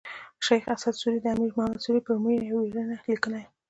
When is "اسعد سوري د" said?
0.73-1.27